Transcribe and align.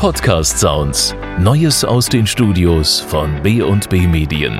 Podcast 0.00 0.58
Sounds. 0.58 1.14
Neues 1.38 1.84
aus 1.84 2.08
den 2.08 2.26
Studios 2.26 3.00
von 3.00 3.42
B&B 3.42 4.06
Medien. 4.06 4.58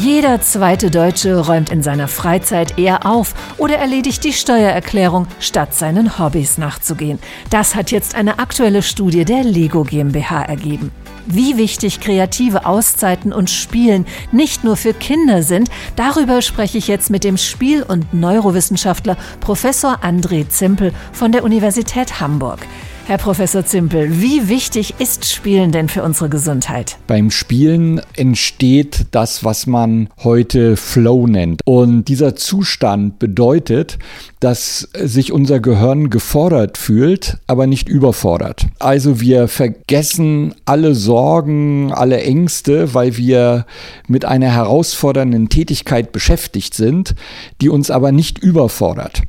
Jeder 0.00 0.40
zweite 0.40 0.90
Deutsche 0.90 1.38
räumt 1.38 1.68
in 1.68 1.82
seiner 1.82 2.08
Freizeit 2.08 2.78
eher 2.78 3.04
auf 3.04 3.34
oder 3.58 3.76
erledigt 3.76 4.24
die 4.24 4.32
Steuererklärung, 4.32 5.26
statt 5.40 5.74
seinen 5.74 6.18
Hobbys 6.18 6.56
nachzugehen. 6.56 7.18
Das 7.50 7.74
hat 7.74 7.90
jetzt 7.90 8.14
eine 8.14 8.38
aktuelle 8.38 8.80
Studie 8.80 9.26
der 9.26 9.44
Lego 9.44 9.84
GmbH 9.84 10.44
ergeben. 10.44 10.90
Wie 11.26 11.58
wichtig 11.58 12.00
kreative 12.00 12.64
Auszeiten 12.64 13.34
und 13.34 13.50
Spielen 13.50 14.06
nicht 14.32 14.64
nur 14.64 14.78
für 14.78 14.94
Kinder 14.94 15.42
sind, 15.42 15.68
darüber 15.96 16.40
spreche 16.40 16.78
ich 16.78 16.88
jetzt 16.88 17.10
mit 17.10 17.24
dem 17.24 17.36
Spiel- 17.36 17.82
und 17.82 18.14
Neurowissenschaftler 18.14 19.18
Professor 19.40 19.98
André 20.02 20.48
Zimpel 20.48 20.94
von 21.12 21.30
der 21.30 21.44
Universität 21.44 22.22
Hamburg. 22.22 22.60
Herr 23.08 23.16
Professor 23.16 23.64
Zimpel, 23.64 24.20
wie 24.20 24.50
wichtig 24.50 24.96
ist 24.98 25.24
Spielen 25.24 25.72
denn 25.72 25.88
für 25.88 26.02
unsere 26.02 26.28
Gesundheit? 26.28 26.98
Beim 27.06 27.30
Spielen 27.30 28.02
entsteht 28.16 29.06
das, 29.12 29.44
was 29.44 29.66
man 29.66 30.10
heute 30.22 30.76
Flow 30.76 31.26
nennt. 31.26 31.62
Und 31.64 32.04
dieser 32.04 32.36
Zustand 32.36 33.18
bedeutet, 33.18 33.98
dass 34.40 34.90
sich 34.92 35.32
unser 35.32 35.58
Gehirn 35.58 36.10
gefordert 36.10 36.76
fühlt, 36.76 37.38
aber 37.46 37.66
nicht 37.66 37.88
überfordert. 37.88 38.66
Also 38.78 39.22
wir 39.22 39.48
vergessen 39.48 40.54
alle 40.66 40.94
Sorgen, 40.94 41.94
alle 41.94 42.20
Ängste, 42.20 42.92
weil 42.92 43.16
wir 43.16 43.64
mit 44.06 44.26
einer 44.26 44.52
herausfordernden 44.52 45.48
Tätigkeit 45.48 46.12
beschäftigt 46.12 46.74
sind, 46.74 47.14
die 47.62 47.70
uns 47.70 47.90
aber 47.90 48.12
nicht 48.12 48.36
überfordert. 48.36 49.22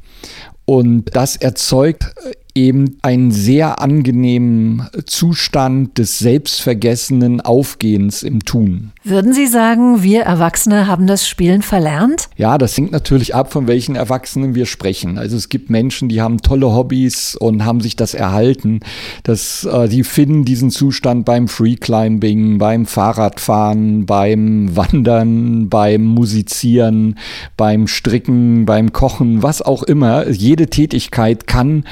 Und 0.65 1.15
das 1.15 1.37
erzeugt 1.37 2.13
eben 2.59 2.97
einen 3.01 3.31
sehr 3.31 3.81
angenehmen 3.81 4.87
Zustand 5.05 5.97
des 5.97 6.19
selbstvergessenen 6.19 7.41
Aufgehens 7.41 8.21
im 8.21 8.43
Tun. 8.43 8.91
Würden 9.03 9.33
Sie 9.33 9.47
sagen, 9.47 10.03
wir 10.03 10.23
Erwachsene 10.23 10.85
haben 10.85 11.07
das 11.07 11.27
Spielen 11.27 11.61
verlernt? 11.61 12.29
Ja, 12.35 12.57
das 12.57 12.77
hängt 12.77 12.91
natürlich 12.91 13.33
ab, 13.33 13.51
von 13.51 13.67
welchen 13.67 13.95
Erwachsenen 13.95 14.55
wir 14.55 14.65
sprechen. 14.65 15.17
Also 15.17 15.37
es 15.37 15.49
gibt 15.49 15.69
Menschen, 15.69 16.09
die 16.09 16.21
haben 16.21 16.41
tolle 16.41 16.73
Hobbys 16.73 17.35
und 17.35 17.63
haben 17.63 17.79
sich 17.79 17.95
das 17.95 18.13
erhalten. 18.13 18.81
Das, 19.23 19.63
äh, 19.63 19.87
die 19.87 20.03
finden 20.03 20.43
diesen 20.43 20.69
Zustand 20.69 21.25
beim 21.25 21.47
Freeclimbing, 21.47 22.57
beim 22.57 22.85
Fahrradfahren, 22.85 24.05
beim 24.05 24.75
Wandern, 24.75 25.69
beim 25.69 26.03
Musizieren, 26.03 27.17
beim 27.55 27.87
Stricken, 27.87 28.65
beim 28.65 28.91
Kochen, 28.91 29.41
was 29.43 29.61
auch 29.61 29.83
immer. 29.83 30.29
Jede 30.29 30.67
Tätigkeit 30.67 31.47
kann 31.47 31.85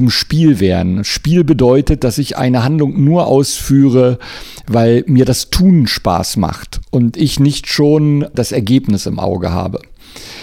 zum 0.00 0.08
Spiel 0.08 0.60
werden. 0.60 1.04
Spiel 1.04 1.44
bedeutet, 1.44 2.04
dass 2.04 2.16
ich 2.16 2.38
eine 2.38 2.64
Handlung 2.64 3.04
nur 3.04 3.26
ausführe, 3.26 4.18
weil 4.66 5.04
mir 5.06 5.26
das 5.26 5.50
Tun 5.50 5.86
Spaß 5.86 6.38
macht 6.38 6.80
und 6.90 7.18
ich 7.18 7.38
nicht 7.38 7.66
schon 7.66 8.26
das 8.34 8.50
Ergebnis 8.50 9.04
im 9.04 9.18
Auge 9.18 9.52
habe. 9.52 9.82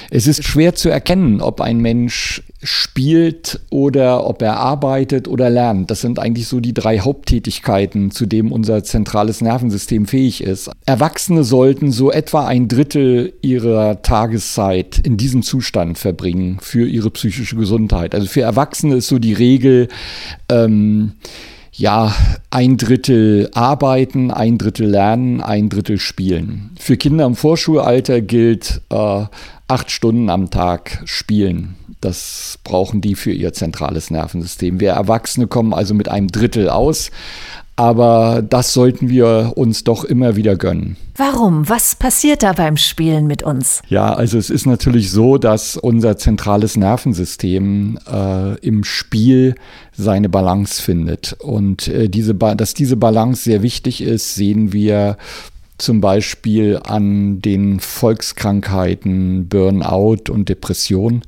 Es 0.10 0.28
ist 0.28 0.44
schwer 0.44 0.76
zu 0.76 0.90
erkennen, 0.90 1.42
ob 1.42 1.62
ein 1.62 1.80
Mensch 1.80 2.44
spielt 2.64 3.60
oder 3.70 4.26
ob 4.26 4.42
er 4.42 4.58
arbeitet 4.58 5.28
oder 5.28 5.50
lernt. 5.50 5.92
Das 5.92 6.02
sind 6.02 6.20
eigentlich 6.20 6.48
so 6.48 6.60
die 6.60 6.74
drei 6.74 7.00
Haupttätigkeiten, 7.00 8.12
zu 8.12 8.26
denen 8.26 8.52
unser 8.52 8.84
zentrales 8.84 9.42
Nervensystem 9.42 10.06
fähig 10.06 10.42
ist. 10.42 10.72
Erwachsene 10.86 11.44
sollten 11.44 11.92
so 11.92 12.12
etwa 12.12 12.48
ein 12.48 12.68
Drittel 12.68 13.34
ihrer 13.42 14.02
Tageszeit 14.02 15.00
in 15.00 15.18
diesem 15.18 15.44
Zustand 15.44 15.98
verbringen 15.98 16.58
für 16.62 16.88
ihre 16.88 17.12
psychische 17.12 17.56
Gesundheit. 17.56 18.16
Also 18.16 18.28
für 18.28 18.42
Erwachsene 18.42 18.96
ist 18.96 19.08
so 19.08 19.20
die 19.20 19.34
Regel, 19.34 19.88
ähm, 20.50 21.14
ja, 21.72 22.14
ein 22.50 22.78
Drittel 22.78 23.50
arbeiten, 23.54 24.32
ein 24.32 24.58
Drittel 24.58 24.88
lernen, 24.88 25.42
ein 25.42 25.70
Drittel 25.70 26.00
spielen. 26.00 26.72
Für 26.80 26.98
Kinder 26.98 27.26
im 27.26 27.36
Vorschulalter 27.36 28.22
gilt 28.22 28.82
äh, 28.90 29.26
acht 29.68 29.92
Stunden 29.92 30.30
am 30.30 30.50
Tag 30.50 31.02
spielen. 31.06 31.76
Das 32.00 32.60
brauchen 32.64 33.02
die 33.02 33.16
für 33.16 33.32
ihr 33.32 33.54
zentrales 33.54 34.12
Nervensystem. 34.12 34.80
Wir 34.80 34.92
Erwachsene 34.92 35.48
kommen 35.48 35.74
also 35.74 35.94
mit 35.94 36.10
einem 36.10 36.28
Drittel 36.30 36.70
aus, 36.70 37.12
aber 37.78 38.42
das 38.42 38.74
sollten 38.74 39.08
wir 39.08 39.54
uns 39.56 39.84
doch 39.84 40.04
immer 40.04 40.36
wieder 40.36 40.56
gönnen. 40.56 40.98
Warum? 41.16 41.70
Was 41.70 41.96
passiert 41.96 42.42
da 42.44 42.54
beim 42.54 42.76
Spielen 42.76 43.28
mit 43.28 43.44
uns? 43.44 43.82
Ja, 43.88 44.14
also 44.14 44.40
es 44.40 44.50
ist 44.50 44.66
natürlich 44.66 45.12
so, 45.12 45.38
dass 45.38 45.78
unser 45.78 46.18
zentrales 46.18 46.76
Nervensystem 46.76 48.00
äh, 48.12 48.56
im 48.60 48.84
Spiel 48.84 49.56
seine 49.96 50.28
Balance 50.28 50.82
findet. 50.82 51.34
Und 51.34 51.88
äh, 51.88 52.10
diese 52.10 52.34
dass 52.34 52.74
diese 52.74 52.98
Balance 52.98 53.44
sehr 53.44 53.62
wichtig 53.62 54.02
ist, 54.02 54.36
sehen 54.36 54.74
wir 54.74 55.18
zum 55.78 56.02
Beispiel 56.02 56.80
an 56.84 57.42
den 57.42 57.80
Volkskrankheiten 57.80 59.48
Burnout 59.48 60.32
und 60.32 60.50
Depression, 60.50 61.22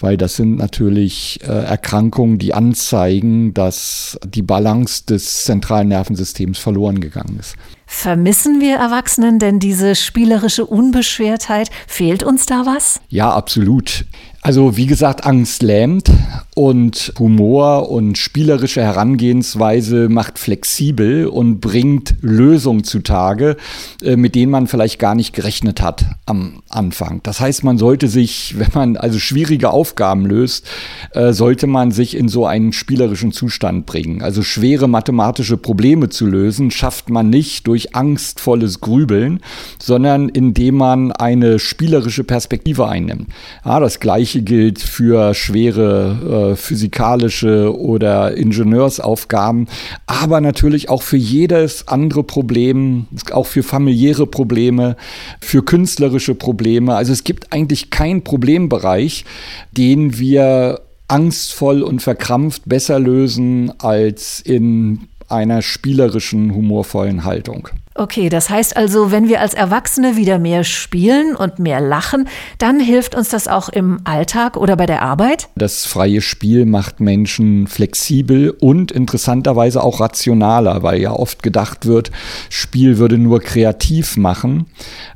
weil 0.00 0.16
das 0.16 0.36
sind 0.36 0.56
natürlich 0.56 1.40
äh, 1.42 1.46
Erkrankungen, 1.46 2.38
die 2.38 2.54
anzeigen, 2.54 3.52
dass 3.52 4.18
die 4.24 4.42
Balance 4.42 5.04
des 5.06 5.44
zentralen 5.44 5.88
Nervensystems 5.88 6.58
verloren 6.58 7.00
gegangen 7.00 7.36
ist. 7.38 7.56
Vermissen 7.94 8.60
wir 8.60 8.76
Erwachsenen 8.76 9.38
denn 9.38 9.60
diese 9.60 9.94
spielerische 9.94 10.64
Unbeschwertheit? 10.64 11.70
Fehlt 11.86 12.24
uns 12.24 12.46
da 12.46 12.64
was? 12.64 13.00
Ja, 13.10 13.30
absolut. 13.30 14.06
Also 14.44 14.76
wie 14.76 14.86
gesagt, 14.86 15.24
Angst 15.24 15.62
lähmt 15.62 16.10
und 16.56 17.12
Humor 17.20 17.90
und 17.90 18.18
spielerische 18.18 18.82
Herangehensweise 18.82 20.08
macht 20.08 20.36
flexibel 20.36 21.28
und 21.28 21.60
bringt 21.60 22.16
Lösungen 22.22 22.82
zutage, 22.82 23.56
äh, 24.02 24.16
mit 24.16 24.34
denen 24.34 24.50
man 24.50 24.66
vielleicht 24.66 24.98
gar 24.98 25.14
nicht 25.14 25.32
gerechnet 25.32 25.80
hat 25.80 26.06
am 26.26 26.64
Anfang. 26.68 27.20
Das 27.22 27.38
heißt, 27.38 27.62
man 27.62 27.78
sollte 27.78 28.08
sich, 28.08 28.54
wenn 28.58 28.70
man 28.74 28.96
also 28.96 29.20
schwierige 29.20 29.70
Aufgaben 29.70 30.26
löst, 30.26 30.66
äh, 31.12 31.32
sollte 31.32 31.68
man 31.68 31.92
sich 31.92 32.16
in 32.16 32.28
so 32.28 32.44
einen 32.44 32.72
spielerischen 32.72 33.30
Zustand 33.30 33.86
bringen. 33.86 34.22
Also 34.22 34.42
schwere 34.42 34.88
mathematische 34.88 35.56
Probleme 35.56 36.08
zu 36.08 36.26
lösen, 36.26 36.72
schafft 36.72 37.10
man 37.10 37.30
nicht 37.30 37.68
durch 37.68 37.81
angstvolles 37.94 38.80
Grübeln, 38.80 39.40
sondern 39.78 40.28
indem 40.28 40.76
man 40.76 41.12
eine 41.12 41.58
spielerische 41.58 42.24
Perspektive 42.24 42.88
einnimmt. 42.88 43.28
Ja, 43.64 43.78
das 43.80 44.00
gleiche 44.00 44.12
Gleiche 44.12 44.42
gilt 44.42 44.80
für 44.80 45.34
schwere 45.34 46.52
äh, 46.52 46.56
physikalische 46.56 47.76
oder 47.76 48.36
Ingenieursaufgaben, 48.36 49.68
aber 50.06 50.40
natürlich 50.40 50.88
auch 50.88 51.02
für 51.02 51.16
jedes 51.16 51.88
andere 51.88 52.22
Problem, 52.22 53.06
auch 53.32 53.46
für 53.46 53.62
familiäre 53.62 54.26
Probleme, 54.26 54.96
für 55.40 55.64
künstlerische 55.64 56.34
Probleme. 56.34 56.94
Also 56.94 57.12
es 57.12 57.24
gibt 57.24 57.52
eigentlich 57.52 57.90
keinen 57.90 58.22
Problembereich, 58.22 59.24
den 59.72 60.18
wir 60.18 60.80
angstvoll 61.08 61.82
und 61.82 62.00
verkrampft 62.00 62.62
besser 62.64 62.98
lösen 62.98 63.72
als 63.80 64.40
in 64.40 65.08
einer 65.32 65.62
spielerischen, 65.62 66.54
humorvollen 66.54 67.24
Haltung. 67.24 67.68
Okay, 67.94 68.30
das 68.30 68.48
heißt 68.48 68.74
also, 68.76 69.10
wenn 69.10 69.28
wir 69.28 69.40
als 69.40 69.52
Erwachsene 69.52 70.16
wieder 70.16 70.38
mehr 70.38 70.64
spielen 70.64 71.36
und 71.36 71.58
mehr 71.58 71.80
lachen, 71.80 72.26
dann 72.56 72.80
hilft 72.80 73.14
uns 73.14 73.28
das 73.28 73.48
auch 73.48 73.68
im 73.68 74.00
Alltag 74.04 74.56
oder 74.56 74.76
bei 74.76 74.86
der 74.86 75.02
Arbeit? 75.02 75.48
Das 75.56 75.84
freie 75.84 76.22
Spiel 76.22 76.64
macht 76.64 77.00
Menschen 77.00 77.66
flexibel 77.66 78.50
und 78.50 78.92
interessanterweise 78.92 79.82
auch 79.82 80.00
rationaler, 80.00 80.82
weil 80.82 81.02
ja 81.02 81.12
oft 81.12 81.42
gedacht 81.42 81.84
wird, 81.84 82.10
Spiel 82.48 82.96
würde 82.96 83.18
nur 83.18 83.40
kreativ 83.40 84.16
machen, 84.16 84.66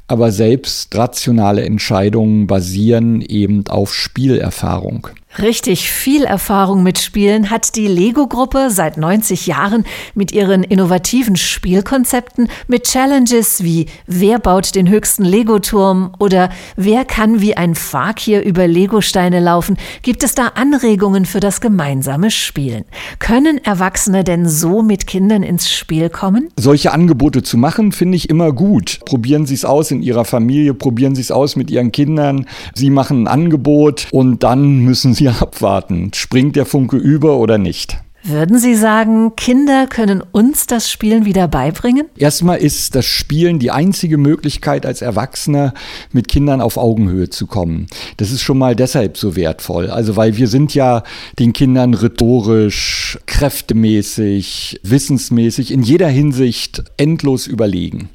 aber 0.07 0.31
selbst 0.31 0.95
rationale 0.95 1.65
Entscheidungen 1.65 2.47
basieren 2.47 3.23
eben 3.23 3.67
auf 3.69 3.95
Spielerfahrung. 3.95 5.09
Richtig 5.43 5.91
viel 5.91 6.25
Erfahrung 6.25 6.83
mit 6.83 6.99
Spielen 6.99 7.51
hat 7.51 7.77
die 7.77 7.89
Lego-Gruppe 7.89 8.71
seit 8.71 8.97
90 8.97 9.47
Jahren 9.47 9.85
mit 10.15 10.33
ihren 10.33 10.63
innovativen 10.65 11.37
Spielkonzepten, 11.37 12.49
mit 12.69 12.85
Challenges 12.85 13.63
wie 13.63 13.85
Wer 14.07 14.39
baut 14.39 14.75
den 14.75 14.89
höchsten 14.89 15.25
Lego-Turm 15.25 16.13
oder 16.19 16.49
Wer 16.77 17.05
kann 17.05 17.43
wie 17.43 17.55
ein 17.55 17.75
Fakir 17.75 18.43
über 18.45 18.67
Lego-Steine 18.67 19.41
laufen, 19.41 19.77
gibt 20.01 20.25
es 20.25 20.35
da 20.35 20.53
Anregungen 20.55 21.27
für 21.27 21.41
das 21.41 21.61
gemeinsame 21.61 22.31
Spielen. 22.31 22.85
Können 23.19 23.63
Erwachsene 23.63 24.25
denn 24.25 24.49
so 24.49 24.81
mit 24.81 25.07
Kindern 25.07 25.43
ins 25.43 25.71
Spiel 25.71 26.09
kommen? 26.09 26.49
Solche 26.57 26.93
Angebote 26.93 27.43
zu 27.43 27.59
machen, 27.59 27.93
finde 27.93 28.17
ich 28.17 28.31
immer 28.31 28.53
gut. 28.53 29.01
Probieren 29.05 29.45
Sie 29.45 29.55
es 29.55 29.67
aus 29.67 29.91
in 29.91 30.01
Ihrer 30.01 30.25
Familie, 30.25 30.73
probieren 30.73 31.15
Sie 31.15 31.21
es 31.21 31.31
aus 31.31 31.57
mit 31.57 31.71
Ihren 31.71 31.93
Kindern. 31.93 32.47
Sie 32.75 32.89
machen 32.89 33.25
ein 33.25 33.29
Angebot 33.29 34.09
und 34.13 34.43
dann 34.43 34.79
müssen 34.79 35.13
Sie 35.13 35.26
wir 35.27 35.43
abwarten. 35.43 36.13
Springt 36.15 36.57
der 36.57 36.67
Funke 36.67 36.97
über 36.97 37.39
oder 37.39 37.59
nicht? 37.59 37.99
Würden 38.29 38.59
Sie 38.59 38.75
sagen, 38.75 39.37
Kinder 39.37 39.87
können 39.87 40.21
uns 40.21 40.67
das 40.67 40.91
Spielen 40.91 41.25
wieder 41.25 41.47
beibringen? 41.47 42.07
Erstmal 42.17 42.59
ist 42.59 42.97
das 42.97 43.05
Spielen 43.05 43.61
die 43.61 43.71
einzige 43.71 44.19
Möglichkeit, 44.19 44.85
als 44.85 45.01
Erwachsener 45.01 45.75
mit 46.11 46.27
Kindern 46.27 46.61
auf 46.61 46.77
Augenhöhe 46.77 47.31
zu 47.31 47.47
kommen. 47.47 47.87
Das 48.17 48.33
ist 48.33 48.43
schon 48.43 48.59
mal 48.59 48.75
deshalb 48.75 49.17
so 49.17 49.37
wertvoll. 49.37 49.91
Also, 49.91 50.17
weil 50.17 50.37
wir 50.37 50.49
sind 50.49 50.75
ja 50.75 51.05
den 51.39 51.53
Kindern 51.53 51.95
rhetorisch, 51.95 53.17
kräftemäßig, 53.27 54.81
wissensmäßig, 54.83 55.71
in 55.71 55.83
jeder 55.83 56.09
Hinsicht 56.09 56.83
endlos 56.97 57.47
überlegen. 57.47 58.09